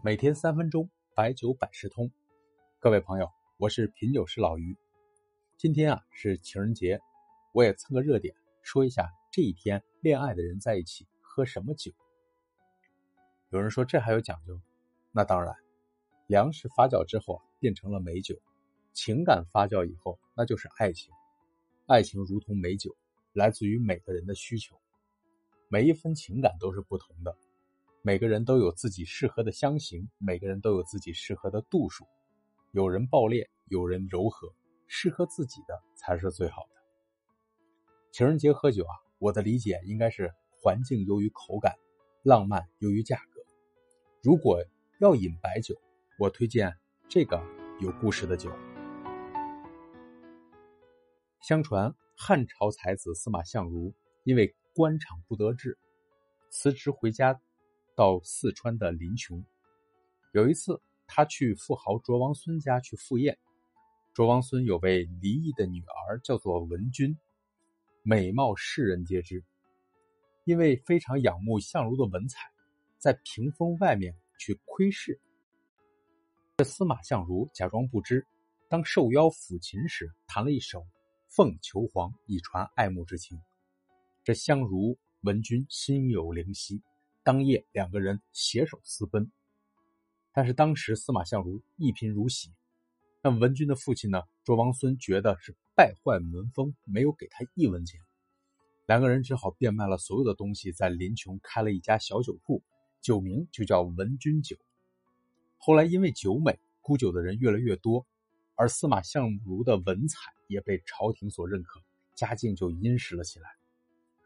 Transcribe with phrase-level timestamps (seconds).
[0.00, 2.08] 每天三分钟，白酒百事通。
[2.78, 4.76] 各位朋友，我是品酒师老于。
[5.56, 7.00] 今天啊是情人节，
[7.52, 8.32] 我也蹭个热点，
[8.62, 11.90] 说一下这一天恋爱的人在一起喝什么酒。
[13.50, 14.60] 有人说这还有讲究？
[15.10, 15.52] 那当然，
[16.28, 18.40] 粮食发酵之后啊变成了美酒，
[18.92, 21.12] 情感发酵以后那就是爱情。
[21.86, 22.96] 爱情如同美酒，
[23.32, 24.80] 来自于每个人的需求，
[25.66, 27.36] 每一分情感都是不同的。
[28.08, 32.06] 每个人都有自己适合的香型，每个人都有自己适合的度数。
[32.72, 34.50] 有人爆裂，有人柔和，
[34.86, 36.70] 适合自己的才是最好的。
[38.10, 41.76] 情人节喝酒啊，我的理解应该是环境优于口感，
[42.22, 43.42] 浪漫优于价格。
[44.22, 44.64] 如果
[45.00, 45.78] 要饮白酒，
[46.18, 46.74] 我推荐
[47.10, 47.38] 这个
[47.78, 48.50] 有故事的酒。
[51.42, 53.92] 相传汉朝才子司马相如
[54.24, 55.76] 因为官场不得志，
[56.48, 57.38] 辞职回家。
[57.98, 59.42] 到四川的临邛，
[60.30, 63.36] 有一次，他去富豪卓王孙家去赴宴。
[64.14, 67.18] 卓王孙有位离异的女儿，叫做文君，
[68.04, 69.42] 美貌世人皆知。
[70.44, 72.48] 因为非常仰慕相如的文采，
[72.98, 75.20] 在屏风外面去窥视。
[76.58, 78.24] 这司马相如假装不知，
[78.68, 80.78] 当受邀抚琴时，弹了一首
[81.26, 83.36] 《凤求凰》，以传爱慕之情。
[84.22, 86.80] 这相如、文君心有灵犀。
[87.28, 89.30] 当夜，两个人携手私奔。
[90.32, 92.54] 但是当时司马相如一贫如洗，
[93.22, 94.22] 那文君的父亲呢？
[94.44, 98.00] 卓王孙觉得是败坏门风，没有给他一文钱。
[98.86, 102.62] 两个人只好变卖了所有的东西，在临邛开了一家小酒铺，
[103.02, 104.56] 酒名就叫文君酒。
[105.58, 108.06] 后来因为酒美，沽酒的人越来越多，
[108.54, 111.82] 而司马相如的文采也被朝廷所认可，
[112.14, 113.50] 家境就殷实了起来。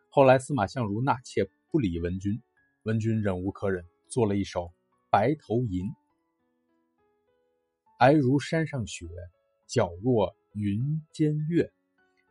[0.08, 2.40] 后来司马相如纳妾，不理文君。
[2.84, 4.62] 文君忍无可忍，做了一首
[5.08, 5.86] 《白头吟》：
[8.00, 9.06] 皑如山上雪，
[9.68, 11.70] 皎若云间月。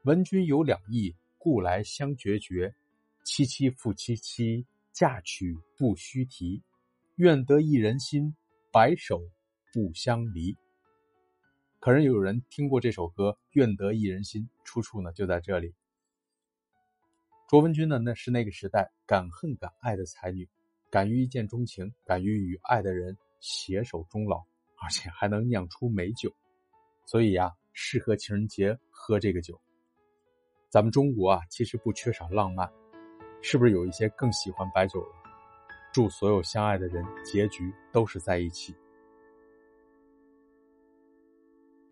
[0.03, 2.75] 闻君有两意，故来相决绝。
[3.23, 6.61] 凄凄复凄凄，嫁娶不须啼。
[7.16, 8.35] 愿得一人心，
[8.73, 9.22] 白首
[9.72, 10.57] 不相离。
[11.79, 15.73] 可能有人听过这首歌《愿得一人心》，出处呢就在这里。
[17.51, 20.47] 卓文君呢，那是那个时代敢恨敢爱的才女，
[20.89, 24.38] 敢于一见钟情，敢于与爱的人携手终老，
[24.81, 26.34] 而且还能酿出美酒，
[27.06, 29.59] 所以呀，适合情人节喝这个酒。
[30.69, 32.72] 咱们中国啊，其实不缺少浪漫，
[33.41, 35.13] 是不是有一些更喜欢白酒了？
[35.91, 38.73] 祝所有相爱的人结局都是在一起。